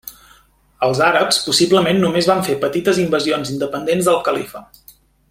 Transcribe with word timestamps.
Els 0.87 1.01
àrabs 1.07 1.37
possiblement 1.49 2.01
només 2.05 2.31
van 2.31 2.41
fer 2.49 2.57
petites 2.63 3.03
invasions 3.05 3.53
independents 3.57 4.09
del 4.11 4.19
Califa. 4.31 4.65